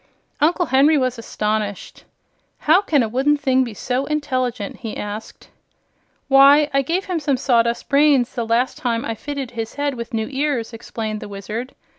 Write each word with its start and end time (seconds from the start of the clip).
Uncle 0.39 0.65
Henry 0.65 0.97
was 0.97 1.19
astonished. 1.19 2.05
"How 2.57 2.81
can 2.81 3.03
a 3.03 3.07
wooden 3.07 3.37
thing 3.37 3.63
be 3.63 3.75
so 3.75 4.05
intelligent?" 4.07 4.77
he 4.77 4.97
asked. 4.97 5.49
"Why, 6.27 6.71
I 6.73 6.81
gave 6.81 7.05
him 7.05 7.19
some 7.19 7.37
sawdust 7.37 7.87
brains 7.87 8.33
the 8.33 8.47
last 8.47 8.79
time 8.79 9.05
I 9.05 9.13
fitted 9.13 9.51
his 9.51 9.75
head 9.75 9.93
with 9.93 10.11
new 10.11 10.27
ears," 10.31 10.73
explained 10.73 11.19
the 11.19 11.29
Wizard. 11.29 11.75